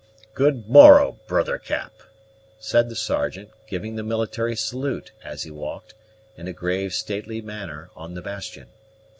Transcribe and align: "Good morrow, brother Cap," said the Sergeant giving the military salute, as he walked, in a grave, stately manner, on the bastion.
"Good 0.33 0.67
morrow, 0.67 1.19
brother 1.27 1.59
Cap," 1.59 1.93
said 2.57 2.89
the 2.89 2.95
Sergeant 2.95 3.51
giving 3.67 3.95
the 3.97 4.03
military 4.03 4.55
salute, 4.55 5.11
as 5.23 5.43
he 5.43 5.51
walked, 5.51 5.93
in 6.35 6.47
a 6.47 6.53
grave, 6.53 6.91
stately 6.91 7.39
manner, 7.39 7.91
on 7.95 8.15
the 8.15 8.23
bastion. 8.23 8.69